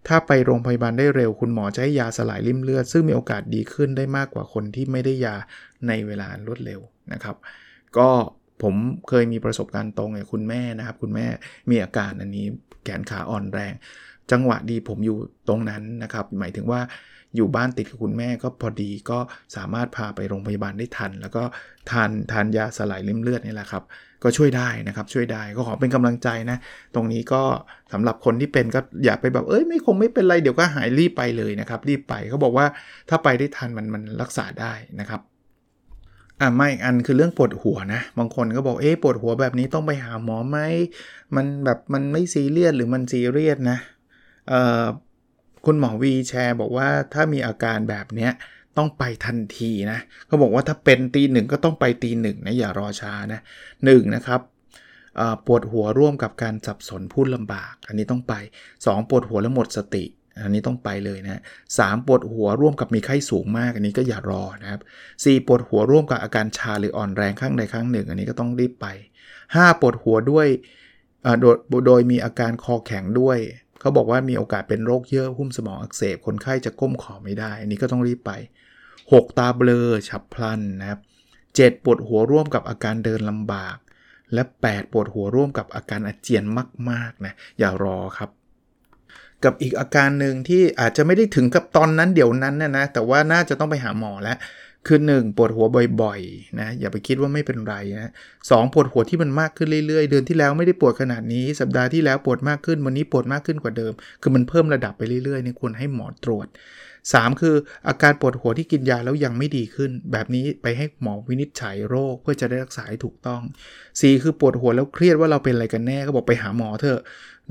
[0.07, 5.37] ถ้าไปโรงพยาบาลได้เร็วคุณหมอจะให้ยาสลายริ่มเลือด ซึ่งมีโอกาสดีขึ้นได้มากกว่าคนที่ไม่ได้ยา
[5.89, 6.81] ในเวลารวดเร็ว
[7.13, 7.37] นะครับ
[7.97, 8.09] ก็
[8.63, 8.75] ผม
[9.09, 11.27] เคยมีประสบการณ์ตรงเลยคุณแม่นะครับ คุณแม่
[11.71, 12.47] มีอาการอันนี้
[12.85, 13.73] แขนขาอ่อนแรง
[14.31, 15.17] จังหวะดีผมอยู่
[15.49, 16.81] ตรงนั้นนะครับ หมายถึงว่า
[17.37, 19.19] อยู่บ้านติดกับคุณแม่ก็พอดีก็
[19.57, 21.43] สามารถพาไปโรงพยาบาลได้ทัน แล้วก็
[21.91, 23.83] ทานทานยาสลายริ่มเลือดนี่แหละครับ
[24.23, 26.59] ก็ช่วยได้นะครับช่วยได้ก็ขอเป็นกำลังใจนะ
[26.95, 27.43] ตรงนี้ก็
[27.93, 32.67] สำหรับคนที่เป็นก็อย่าไปแบบเอ้ยไม่คงไม่เป็นไรเดี๋ยวก็หายรีบไปเลยนะครับรีบไปเขาบอกว่า
[33.09, 35.21] ถ้าไปได้ทันมันมันรักษาได้นะครับ
[36.41, 40.59] อะไม่อันคือเรื่องปวดหัวนะ บางคนก็บอกเอ๊ะปวดหัวแบบนี้ต้องไปหาหมอไหม
[41.37, 43.79] มันแบบมันไม่ซีเรียสหรือมันซีเรียสนะ
[44.49, 44.85] เอ่อ
[45.67, 48.33] คุณหมอวีแชร์บอกว่าถ้ามีอาการแบบเนี้ย
[48.77, 53.41] ต้องไปทันทีนะเขาบอกว่าถ้าเป็นตีหนึ่งก็ต้องไปตีหนึ่งนะอย่ารอช้านะ
[53.85, 54.41] หนึ่งนะครับ
[55.47, 58.35] ปวดหัวร่วมกับการสับสนพูดลำบาก อันนี้ต้องไป
[58.75, 60.05] 2 ปวดหัวแล้วหมดสติ
[60.43, 61.43] อันนี้ต้องไปเลยนะ
[61.79, 64.81] สปวดหัวร่วมกับมีไข้สูงมาก อันนี้ก็อย่ารอนะครับ
[65.25, 68.87] สปวดหัวร่วมกับอาการชาหรืออ่อนแรงข้างใดข้างหนึ่ง อันนี้ก็ต้องรีบไป
[69.35, 70.49] 5 ปวดหัวด้วย
[71.41, 73.39] โดยโดยมีอาการคอแข็งด้วย
[73.87, 78.33] เขาบอกว่ามีโอกาสเป็นโรคเยื่อหุ้มสมองอักเสบ คนไข้จะก้มขอไม่ได้ อันนี้ก็ต้องรีบไป
[78.87, 81.01] 6 ตาเบลอฉับพลันนะครับ
[81.47, 83.77] 7ปวดหัวร่วมกับอาการเดินลำบาก
[84.35, 86.45] และ 8 ปวดหัวร่วมกับอาการอาเจียน
[86.91, 88.31] มากๆนะอย่ารอครับ
[89.45, 94.39] กับอีกอาการหนึ่งที่อาจจะไม่ได้ถึงกับตอนนั้นเดี๋ยวนั้นนะนะแต่ว่าน่าจะต้องไปหาหมอแล้ว
[94.87, 95.67] คือ1ปวดหัว
[96.03, 98.11] บ่อยๆนะอย่าไปคิดว่าไม่เป็นไรนะ
[98.49, 106.47] สปวดหัวที่มันมากขึ้นเรื่อยๆ เดือนที่แล้วไม่ได้ปวดขนาดนี้ สัปดาห์ที่แล้วปวดมากขึ้นวันนี้ปวดมากขึ้นกว่าเดิม คือมันเพิ่มระดับไปเรื่อยๆนี่ควรให้หมอตรวจ
[106.97, 107.57] 3 คือ
[107.89, 113.43] อาการปวดหัวที่กินยาแล้วยังไม่ดีขึ้น แบบนี้ไปให้หมอวินิจฉัยโรคเพื่อจะได้รักษาให้ถูกต้อง
[113.81, 117.01] 4 คือปวดหัวแล้วเครียดว่าเราเป็นอะไรกันแน่ก็บอกไปหาหมอเถอะ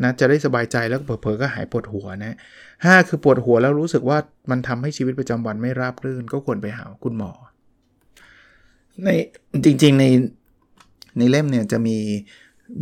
[0.04, 2.36] นะจะได้สบายใจแล้วเผลอๆก็หายปวดหัวนะ
[2.86, 4.18] ห้าคือปวดหัวแล้วรู้สึกว่า
[4.50, 7.32] มันทำให้ชีวิตประจำวันไม่ราบรื่น ก็ควรไปหาคุณหมอ
[9.04, 9.10] ใน
[9.66, 10.06] จริงๆใน
[11.18, 11.98] ในเล่มเนี่ยจะมี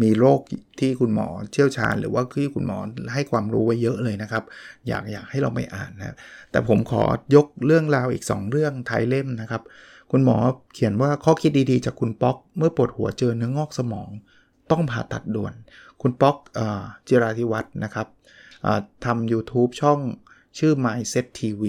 [0.02, 0.39] มีโรค
[0.80, 2.78] ที่คุณหมอเชี่ยวชาญ หรือว่าที่คุณหมอ
[3.13, 4.43] ให้ความรู้ไว้เยอะเลยนะครับ
[4.88, 6.15] อยากอยากให้เราไปอ่านนะ
[6.52, 7.04] แต่ผมขอ
[7.36, 9.62] ยกเรื่องราวอีก 2 เรื่องท้ายเล่มนะครับ
[10.12, 10.38] คุณหมอ
[10.73, 14.10] เขียนว่าข้อคิดดีๆ จากคุณป๊อก เมื่อปวดหัวเจอเนื้องอกสมอง
[14.71, 15.54] ต้องผ่าตัดด่วน
[16.04, 16.38] คุณป๊อก
[17.08, 18.08] จิราธิวัฒน์นะครับ
[19.06, 20.00] ทำ YouTube ช่อง
[20.60, 21.62] ชื่อ Mindset TV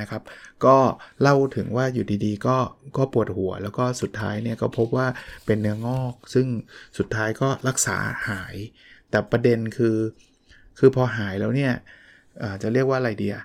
[0.00, 0.22] นะครับ
[0.64, 0.76] ก็
[1.22, 2.56] เล่าถึงว่าอยู่ดีๆ ก็
[2.96, 5.06] ก็ปวดหัว แล้วก็สุดท้ายเนี่ยก็พบว่า
[5.46, 6.46] เป็นเนื้องอก ซึ่ง
[6.98, 7.96] สุดท้ายก็รักษา
[8.28, 8.56] หาย
[9.10, 9.96] แต่ประเด็นคือ
[10.78, 11.72] คือพอหายแล้วเนี่ย
[12.62, 13.44] จะเรียกว่าอะไรเดีอะ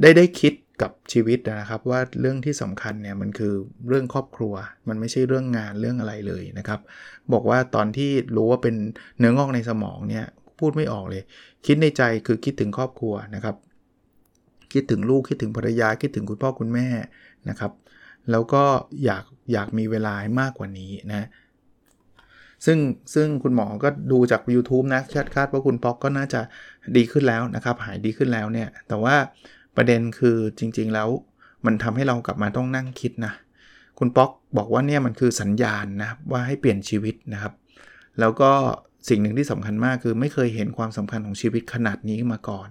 [0.00, 3.54] ได้ได้คิด กับชีวิตนะครับว่าเรื่องที่สำคัญเนี่ยมันคือ
[3.88, 4.54] เรื่องครอบครัว
[4.88, 6.80] มันไม่ใช่เรื่องงานเรื่องอะไรเลยนะครับ
[7.32, 8.74] บอกว่าตอนที่รู้ว่าเป็น
[9.18, 10.26] เนื้องอกในสมองเนี่ย
[10.58, 11.22] พูดไม่ออกเลย
[11.66, 13.56] คิดในใจคือคิดถึงครอบครัวนะครับ
[14.72, 16.88] คิดถึงลูกคิดถึงภรรยาคิดถึงคุณพ่อคุณแม่
[17.48, 17.72] นะครับ
[18.30, 18.64] แล้วก็
[19.04, 21.28] อยากอยากมีเวลามากกว่านี้นะ
[22.66, 22.78] ซึ่ง
[23.14, 26.40] ซึ่งคุณหมอก็ดูจาก YouTube นะคาดคาดว่าคุณป๊อกก็น่าจะ
[26.96, 29.16] ดีขึ้นแล้วนะครับ หายดีขึ้นแล้วเนี่ยแต่ว่า
[29.76, 31.08] ประเด็นคือจริงๆแล้ว
[31.66, 33.32] มันทำให้เรากลับมาต้องนั่งคิดนะ
[33.98, 37.52] คุณป๊อกบอกว่าเนี่ยมันคือสัญญาณนะว่าให้เปลี่ยนชีวิตนะครับ
[38.20, 38.50] แล้วก็
[39.08, 42.68] สิ่งหนึ่งที่สำคัญมากคือไม่เคยเห็นความสำคัญของชีวิตขนาดนี้มาก่อน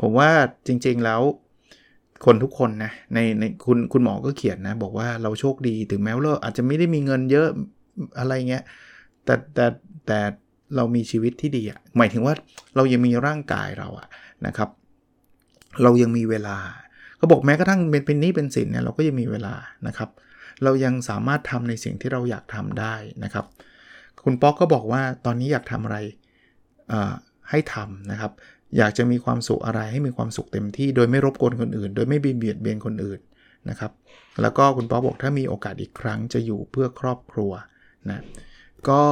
[0.00, 0.30] ผมว่า
[0.66, 1.20] จริงๆแล้ว
[2.24, 7.48] คนทุกคนนะในในคุณคุณหมอก็เขียนนะ บอกว่าเราโชคดีถึงแม้ว่าเราอาจจะไม่ได้มีเงินเยอะ
[8.18, 8.64] อะไรเงี้ย
[9.24, 9.66] แต่แต่
[10.06, 10.20] แต่
[10.76, 12.34] เรามีชีวิตที่ดีอะหมายถึงว่า
[12.76, 14.08] เรายังมีร่างกายเราอะ
[14.46, 14.68] นะครับ
[15.82, 16.56] เรายังมีเวลา
[17.16, 19.54] เขาบอกแม้กระทั่งเป็นเป็นนี้เป็นสินเนี่ยเราก็ยังมีเวลา
[19.86, 20.10] นะครับ
[20.62, 23.46] เรายังสามารถทำในสิ่งที่เราอยากทำได้นะครับ
[24.24, 25.98] คุณป๊อกก็บอกว่าตอนนี้อยากทำอะไร
[27.50, 28.32] ให้ทำนะครับ
[28.78, 33.20] อยากจะมีความสุขอะไรให้มีความสุขเต็มที่ โดยไม่รบกวนคนอื่น โดยไม่เบียดเบียนคนอื่น
[33.68, 33.92] นะครับ
[34.40, 37.52] แล้วก็คุณป๊อกบอกถ้ามีโอกาสอีกครั้งจะอยู่เพื่อครอบครัว
[38.10, 38.20] นะ
[38.88, 39.02] ก็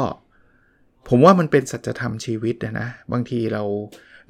[1.09, 3.63] ผมว่ามันเป็นสัจธรรมชีวิตนะบางทีเรา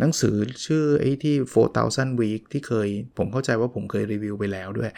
[0.01, 1.37] หนังสือชื่อไอ้ที่
[1.77, 4.91] 4,000 week ที่เคย ผมเข้าใจว่าผมเคยรีวิวไปแล้วด้วย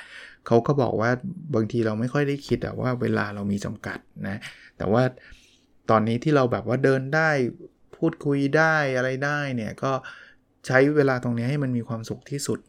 [0.47, 1.11] เขาก็บอกว่า
[1.55, 4.41] บางทีเราไม่ค่อยได้คิดว่าเวลาเรามีจำกัดนะ
[4.77, 5.03] แต่ว่า
[5.91, 7.31] ตอนนี้ที่เราแบบว่าเดินได้
[7.97, 9.93] พูดคุยได้อะไรได้เนี่ยก็
[10.67, 12.61] ใช้เวลาตรงนี้ให้มันมีความสุขที่สุด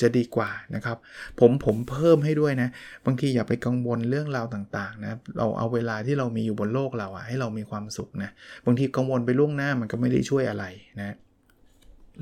[0.00, 0.96] จะดีกว่านะครับ
[1.40, 2.68] ผมผมเพิ่มให้ด้วยนะ
[3.06, 8.30] บางทีอย่าไปกังวลเรื่องราวต่างๆนะเราเอาเวลาที่เรามีอยู่บนโลกเราอะให้เรามีความสุขนะ
[8.66, 10.64] บางทีกังวลไปล่วงหน้ามันก็ไม่ได้ช่วยอะไร
[11.00, 11.16] นะ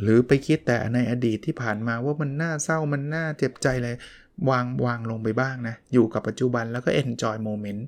[0.02, 3.94] หรือไปคิดแต่ในอดีตที่ผ่านมาว่ามันน่าเศร้ามันน่าเจ็บใจเลย
[4.50, 7.82] วางวางลงไปบ้างนะ อยู่กับปัจจุบันแล้วก็ enjoy moment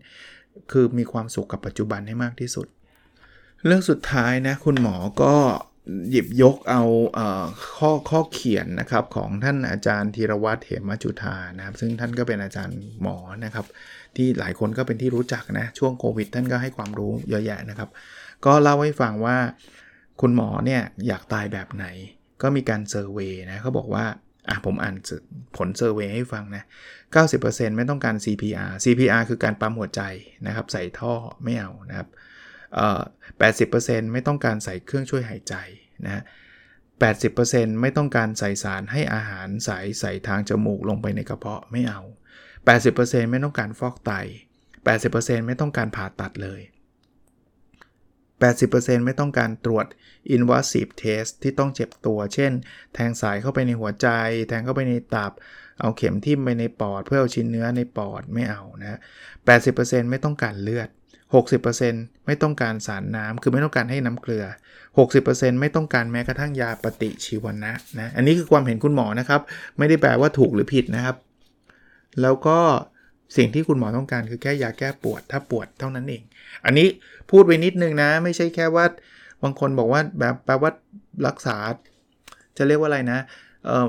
[0.73, 2.67] คือมีความสุขกับปัจจุบันให้มากที่สุด
[3.65, 5.35] เรื่องสุดท้ายนะ คุณหมอก็
[6.11, 6.83] หยิบยกเอา
[7.15, 7.21] เอ
[7.77, 13.67] ข้อข้อเขียนนะครับของท่านอาจารย์ธีรวัตรเหมจุธานะครับ ซึ่งท่านก็เป็นอาจารย์หมอนะครับ
[14.17, 17.89] ที่หลายคนก็เป็นที่รู้จักนะ ช่วงโควิดท่านก็ให้ความรู้เยอะแยะนะครับ
[18.47, 19.37] ก็เล่าให้ฟังว่า
[20.21, 21.87] คุณหมอเนี่ยอยากตายแบบไหน
[22.43, 24.05] ก็มีการเซอร์เวยนะเขาบอกว่า
[24.49, 24.95] อะผมอ่าน
[25.57, 26.65] ผลเซอร์เวยให้ฟังนะ
[27.21, 30.03] 90%ไม่ต้องการ CPR CPR คือการปั๊มหัวใจ
[30.47, 32.09] นะครับ ใส่ท่อไม่เอานะครับ
[33.71, 35.55] 80%ไม่ต้องการใส่เครื่องช่วยหายใจ
[36.07, 36.23] นะ
[37.01, 42.01] 80%ไม่ต้องการใส่สารให้อาหารใส่ใส่ทางจมูกลงไปในกระเพาะไม่เอา
[42.67, 44.13] 80%ไม่ต้องการฟอกไต
[44.85, 46.61] 80%ไม่ต้องการผ่าตัดเลย
[48.47, 49.87] 80%ไม่ต้องการตรวจ
[50.37, 52.53] invasive test ที่ต้องเจ็บตัว เช่น
[52.95, 54.09] แทงสายเข้าไปในหัวใจ
[54.49, 55.33] แทงเข้าไปในตับ
[55.81, 58.99] เอาเข็มทิ่มไปในปอด เพื่อเอาชิ้นเนื้อในปอดไม่เอานะ
[59.55, 60.89] 80%ไม่ต้องการเลือด
[61.57, 64.45] 60%ไม่ต้องการสารน้ำคือไม่ต้องการให้น้ำเกลือ
[65.03, 69.41] 60%ไม่ต้องการแม้กระทั่งยาปฏิชีวนะนะ อันนี้คือความเห็นคุณหมอนะครับ
[69.79, 71.17] ไม่ได้แปลว่าถูกหรือผิดนะครับ
[72.23, 72.59] แล้วก็
[73.37, 76.23] สิ่งที่คุณหมอต้องการคือแค่ยาแก้ปวด ถ้าปวดเท่านั้นเอง
[76.65, 76.87] อันนี้
[77.31, 78.85] พูดไว้นิดนึงนะ ไม่ใช่แค่ว่า
[79.43, 80.71] บางคนบอกว่าแบบแปลว่า
[81.27, 81.57] รักษา
[82.57, 83.19] จะเรียกว่าอะไรนะ
[83.67, 83.87] เออ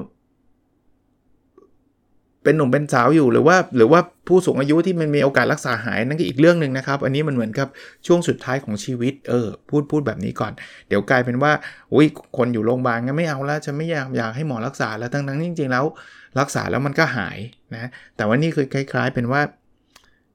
[2.44, 7.68] เป็นหนุ่มเป็นสาวอยู่หรือว่าหรือว่าผู้สูงอายุที่มันมีโอกาสรักษาหายนั่นก็อีกเรื่องหนึ่งนะครับ อันนี้มันเหมือนกับ
[8.08, 10.52] ช่วงสุดท้ายของชีวิตเออพูดพูดแบบนี้ก่อน
[10.88, 11.52] เดี๋ยวกลายเป็นว่า
[11.94, 15.86] อุ้ยคนอยู่โรงพยาบาลงั้นไม่เอาแล้วจะไม่อยากอยากให้หมอรักษาแล้วทั้งทั้งจริง ๆ แล้ว
[16.40, 17.38] รักษาแล้วมันก็หาย
[17.74, 19.42] นะแต่ว่านี่คือคล้าย ๆ เป็นว่า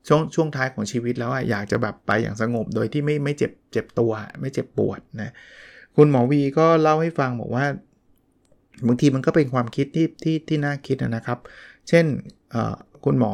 [0.08, 5.30] ช่วงช่วงท้ายของชีวิตแล้วอยากจะแบบไปอย่างสงบโดยที่ไม่ไม่เจ็บเจ็บตัว ไม่เจ็บปวดนะ
[5.96, 7.64] คุณหมอวีก็เล่าให้ฟังบอกว่า
[8.86, 11.38] บางทีมันก็เป็นความคิดที่ที่ที่น่าคิดนะครับ
[11.88, 12.04] เช่น
[13.04, 13.32] คุณหมอ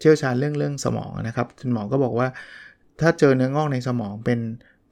[0.00, 2.28] เชี่ยวชาญเรื่องเรื่องสมองนะครับ คุณหมอก็บอกว่า
[3.00, 4.40] ถ้าเจอเนื้องอกในสมองเป็น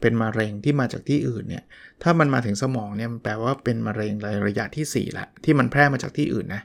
[0.01, 1.65] เป็นมะเร็งที่มาจากที่อื่นเนี่ย
[2.03, 4.13] ถ้ามันมาถึงสมองเนี่ยมันแปลว่าเป็นมะเร็ง
[4.47, 6.63] ระยะที่4ละที่มันแพร่มาจากที่อื่นนะ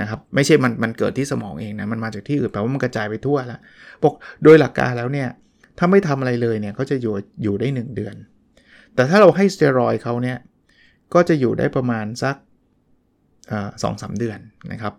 [0.00, 3.60] นะครับไม่ใช่มันมันเกิดที่สมองเองนะมันมาจากที่อื่นแปลว่ามันกระจายไปทั่วและ
[4.02, 5.28] บอกโดยหลักการแล้วเนี่ย
[5.78, 8.14] ถ้าไม่ทำอะไรเลยเนี่ยเขาจะอยู่อยู่ได้ 1 เดือน
[8.94, 10.38] แต่ถ้าเราให้สเตียรอยเขาเนี่ย
[11.14, 12.36] ก็จะอยู่ได้ประมาณสัก
[13.82, 14.38] สองสาเดือน
[14.72, 14.94] นะครับ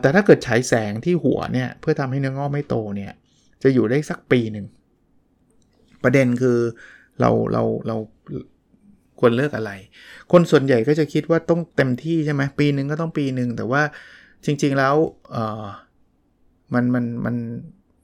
[0.00, 3.12] แต่ถ้าเกิดฉายแสงที่หัวเนี่ยเพื่อทำให้เนื้องอกไม่โตเนี่ย
[3.62, 4.66] จะอยู่ได้สักปีหนึ่ง
[6.02, 6.58] ประเด็นคือ
[7.20, 7.96] เราเราเรา
[9.18, 9.72] ควรเลือกอะไร
[10.32, 13.82] คนส่วนใหญ่ก็จะคิดว่าต้องเต็มที่ใช่ไหมปีหนึ่งก็ต้องปีหนึ่งแต่ว่า
[14.44, 14.94] จริง ๆแล้ว
[15.32, 15.64] เออ
[16.74, 17.36] มันมันมัน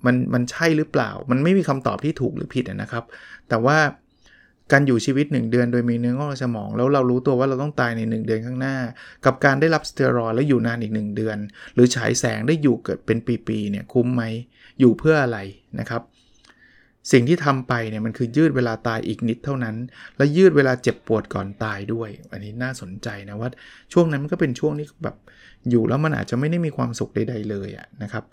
[0.07, 3.05] มันมันใช่หรือเปล่า มันไม่มีคำตอบที่ถูกหรือผิดนะครับ
[3.49, 3.79] แต่ว่า
[4.73, 8.77] การอยู่ชีวิต 1 เดือนโดยมีเนื้องอกสมอง แล้วเรารู้ตัวว่าเราต้องตายใน 1 เดือนข้างหน้า
[9.25, 11.37] กับการได้รับสเตียรอยแล้วอยู่นานอีก 1 เดือน
[11.75, 14.23] หรือฉายแสงได้อยู่เกิดเป็นปีๆเนี่ยคุ้มไหม
[14.81, 15.38] อยู่เพื่ออะไร
[15.81, 16.03] นะครับ
[17.12, 19.76] สิ่งที่ทำไปเนี่ยมันคือยืดเวลาตายอีกนิดเท่านั้น
[20.16, 23.48] และยืดเวลาเจ็บปวดก่อนตายด้วย อันนี้น่าสนใจนะว่า
[23.92, 25.16] ช่วงนั้นมันก็เป็นช่วงที่แบบ
[25.70, 28.24] อยู่แล้วมันอาจจะไม่ได้มีความสุขใดๆเลยะนะครับ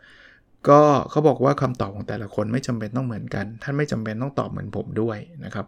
[0.69, 5.67] ก็เขาบอกว่าคำตอบของแต่ละคนไม่จำเป็นต้องเหมือนกัน ท่านไม่จำเป็นต้องตอบเหมือนผมด้วยนะครับ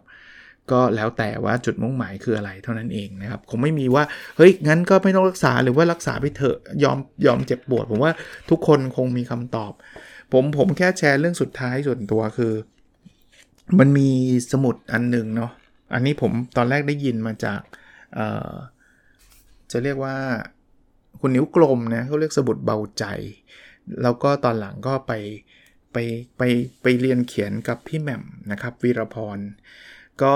[0.70, 4.04] ก็แล้วแต่ว่าจุดมุ่งหมายคืออะไรเท่านั้นเองนะครับคงไม่มีว่า
[4.36, 8.12] เฮ้ยงั้นก็ไม่ต้องรักษาหรือว่ารักษาไปเถอะยอมยอมเจ็บปวด ผมว่า
[8.50, 9.72] ทุกคนคงมีคำตอบ
[10.32, 12.52] ผมผมแค่แชร์เรื่องสุดท้ายส่วนตัวคือ
[13.78, 14.08] มันมี
[14.52, 15.52] สมุดอันหนึ่งเนาะ
[15.94, 17.60] อันนี้ผมตอนแรกได้ยินมาจาก
[19.70, 20.16] จะเรียกว่า
[21.20, 23.04] คุณนิ้วกลมนะเขาเรียกสมุดเบาใจ
[24.02, 25.12] แล้วก็ตอนหลังก็ไป
[25.92, 25.96] ไป
[26.38, 26.42] ไป
[26.82, 29.38] ไปเรียนเขียนกับพี่แหม่มนะครับวีรพร
[30.22, 30.34] ก็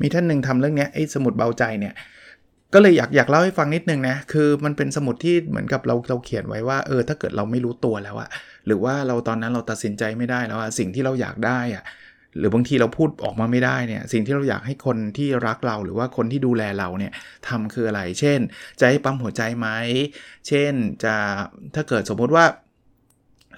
[0.00, 1.94] มีท่านหนึ่งทำเรื่องนี้ไอ้สมุดเบาใจเนี่ย
[2.74, 8.28] ก็เลยอยากอยากเล่าให้ฟังนิดนึงนะ คือมันเป็นสมุดที่เหมือนกับเราเราเขียนไว้ว่า เออ ถ้าเกิดเราไม่รู้ตัวแล้วอะ
[8.66, 11.84] หรือว่าเราตอนนั้นเราตัดสินใจไม่ได้แล้วอะสิ่งที่เราอยากได้อะ
[12.38, 17.12] หรือบางทีเราพูดออกมาไม่ได้เนี่ยสิ่งที่เราอยากให้คนที่รักเราหรือว่าคนที่ดูแลเราเนี่ย
[17.48, 18.40] ทำคืออะไร เช่น
[18.80, 19.68] จะให้ปั๊มหัวใจไหม
[20.48, 20.72] เช่น
[21.04, 21.14] จะ
[21.74, 22.44] ถ้าเกิดสมมติว่า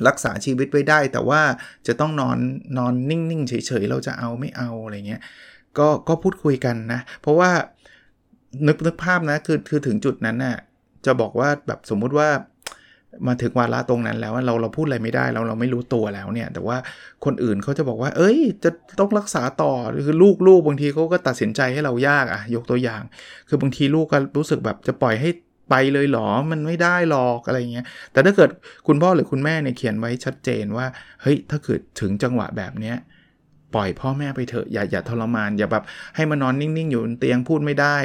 [0.09, 1.43] รักษาชีวิตไว้ได้ แต่ว่า
[1.87, 2.39] จะต้องนอน
[2.79, 5.23] นอนนิ่งๆเฉยๆเราจะเอาไม่เอาอะไรเงี้ย
[5.79, 7.51] ก็ก็พูดคุยกันนะ เพราะว่า
[8.67, 10.57] นึกนึกภาพนะคือคือถึงจุดนั้นน่ะ
[11.07, 12.29] จะบอกว่าแบบสมมุติว่า
[13.27, 16.77] มาถึงวาระตรงนั้นแล้วเราเราพูดอะไรไม่ได้เราเราไม่รู้ตัวแล้วเนี่ย แต่ว่า
[17.25, 19.73] คนอื่นเขาจะบอกว่า เอ้ย จะต้องรักษาต่อ
[20.07, 23.03] คือลูกลูกบางทีเขาก็ตัดสินใจให้เรายากอะยกตัวอย่าง
[23.49, 25.31] คือบางทีลูกก็รู้สึกแบบจะปล่อยให้
[25.71, 28.51] ไปเลยหรอ มันไม่ได้หรอกอะไรเงี้ย แต่ถ้าเกิด
[28.87, 30.87] คุณพ่อหรือคุณแม่เนี่ยเขียนไว้ชัดเจนว่า
[31.23, 32.97] เฮ้ย ถ้าเกิดถึงจังหวะแบบเนี้ย
[33.75, 35.85] ปล่อยพ่อแม่ไปเถอะอย่าอย่าทรมานอย่าแบบ
[36.17, 37.97] ให้มานอนนิ่งๆ อยู่บนเตียงพูดไม่ได้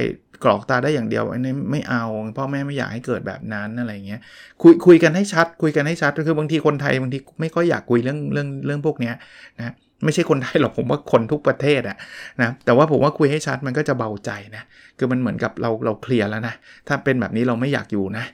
[0.43, 2.04] กรอกตาได้อย่างเดียวอันนี้ไม่เอา
[2.38, 4.21] พ่อแม่ไม่อยากให้เกิดแบบนั้นอะไรเงี้ย
[4.62, 9.15] คุยคุยกันให้ชัด คุยกันให้ชัดคือบางทีคนไทยบางทีไม่ค่อยอยากคุยเรื่องเรื่องเรื่องพวกเนี้ย
[9.60, 11.97] นะไม่ใช่คนไทยหรอกผมว่าคนทุกประเทศอะ
[12.41, 14.63] นะแต่ว่าผมว่าคุยให้ชัดมันก็จะเบาใจนะ
[14.97, 16.54] คือมันเหมือนกับเราเราเคลียร์แล้วนะ
[16.88, 18.26] ถ้าเป็นแบบนี้เราไม่อยากอยู่นะ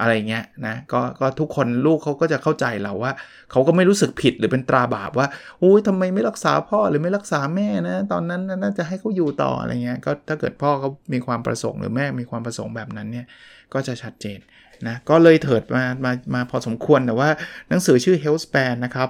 [0.00, 3.12] อะไรเงี้ยนะก็ก็ทุกคนลูกเขาก็จะเข้าใจเราว่า
[3.50, 5.26] เขาก็ไม่รู้สึกผิดหรือเป็นตราบาปว่า
[5.62, 13.26] อุ้ยทำไมไม่รักษาพ่อหรือไม่รักษาแม่นะ ตอนนั้นน่าจะให้เขาอยู่ต่ออะไรเงี้ยก็ถ้าเกิดพ่อเขามีความประสงค์หรือแม่มีความประสงค์แบบนั้นเนี่ย
[13.72, 14.38] ก็จะชัดเจน
[14.86, 17.30] นะก็เลยเถิดมามามาพอสมควรแต่ว่า
[17.68, 19.08] หนังสือชื่อ Health Span นะครับ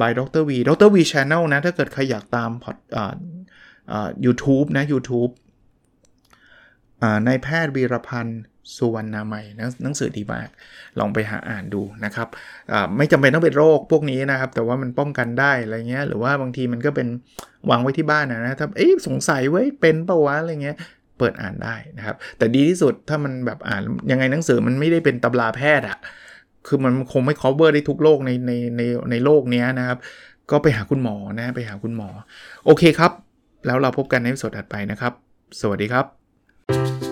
[0.00, 0.42] by Dr.
[0.48, 0.88] V Dr.
[0.94, 2.76] V Channel นะ ถ้าเกิดใครอยากตามพอด
[4.24, 5.32] ยูทูบนะ YouTube
[7.26, 8.40] ในแพทย์วีรพันธ์
[8.76, 9.44] สุวรรณามัย
[9.82, 10.48] หนังสือดีมาก
[10.98, 12.28] ลองไปหาอ่านดูนะครับ
[12.96, 17.08] ไม่จำเป็นต้องเป็นโรคพวกนี้นะครับ แต่ว่ามันป้องกันได้อะไรเงี้ยหรือว่าบางทีมันก็เป็น
[17.70, 20.76] วางไว้ที่บ้านนะถ้าเอ๊ะสงสัยไว้เป็นปะวะอะไรเงี้ย
[21.18, 25.98] เปิดอ่านได้นะครับ แต่ดีที่สุดถ้ามันแบบอ่านยังไงหนังสือมันไม่ได้เป็นตำราแพทย์อะ
[26.66, 29.98] คือมันคงไม่ cover ได้ทุกโรคในในในในโลกนี้นะครับ
[30.50, 32.08] ก็ไปหาคุณหมอนะไปหาคุณหมอ
[32.66, 33.12] โอเคครับ
[33.66, 35.12] แล้วเราพบกันในสดถัดไปนะครับ
[35.60, 37.11] สวัสดีครับ